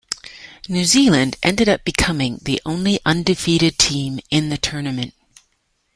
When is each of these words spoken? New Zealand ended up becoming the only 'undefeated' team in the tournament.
New 0.67 0.83
Zealand 0.85 1.37
ended 1.43 1.69
up 1.69 1.85
becoming 1.85 2.39
the 2.41 2.59
only 2.65 2.99
'undefeated' 3.05 3.77
team 3.77 4.19
in 4.31 4.49
the 4.49 4.57
tournament. 4.57 5.13